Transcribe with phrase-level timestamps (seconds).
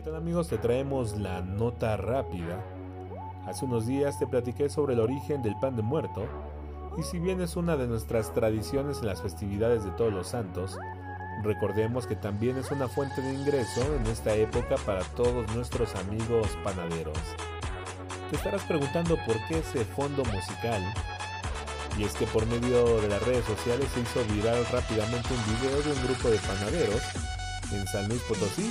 [0.00, 0.48] ¿Qué tal amigos?
[0.48, 2.64] Te traemos la nota rápida.
[3.44, 6.26] Hace unos días te platiqué sobre el origen del pan de muerto,
[6.96, 10.78] y si bien es una de nuestras tradiciones en las festividades de todos los santos,
[11.42, 16.48] recordemos que también es una fuente de ingreso en esta época para todos nuestros amigos
[16.64, 17.18] panaderos.
[18.30, 20.82] Te estarás preguntando por qué ese fondo musical,
[21.98, 25.82] y es que por medio de las redes sociales se hizo viral rápidamente un video
[25.82, 27.29] de un grupo de panaderos
[27.72, 28.70] en San Luis Potosí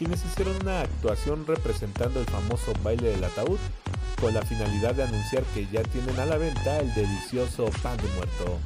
[0.00, 3.58] quienes hicieron una actuación representando el famoso baile del ataúd
[4.18, 8.08] con la finalidad de anunciar que ya tienen a la venta el delicioso pan de
[8.14, 8.58] muerto.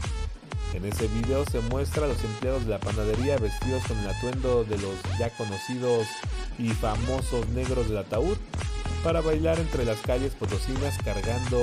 [0.74, 4.62] En ese video se muestra a los empleados de la panadería vestidos con el atuendo
[4.62, 6.06] de los ya conocidos
[6.56, 8.36] y famosos negros del ataúd
[9.02, 11.58] para bailar entre las calles potosinas cargando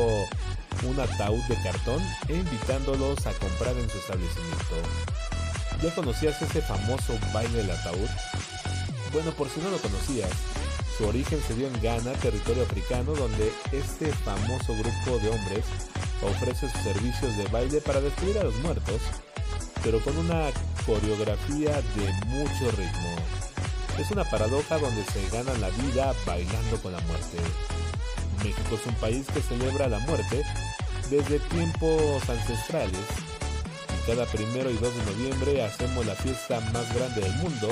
[0.84, 4.76] un ataúd de cartón e invitándolos a comprar en su establecimiento.
[5.81, 8.09] ¿Ya conocías ese famoso baile del ataúd?
[9.12, 10.30] Bueno, por si no lo conocías,
[10.95, 15.65] su origen se dio en Ghana, territorio africano, donde este famoso grupo de hombres
[16.21, 19.01] ofrece sus servicios de baile para despedir a los muertos,
[19.84, 20.51] pero con una
[20.85, 23.16] coreografía de mucho ritmo.
[23.98, 27.38] Es una paradoja donde se gana la vida bailando con la muerte.
[28.43, 30.43] México es un país que celebra la muerte
[31.10, 33.32] desde tiempos ancestrales
[34.05, 37.70] cada primero y 2 de noviembre hacemos la fiesta más grande del mundo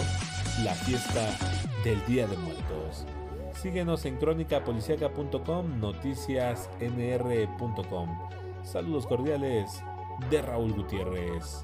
[0.64, 1.38] la fiesta
[1.84, 3.06] del Día de Muertos.
[3.54, 8.20] Síguenos en crónicapoliciaca.com, noticiasnr.com.
[8.64, 9.82] Saludos cordiales
[10.30, 11.64] de Raúl Gutiérrez.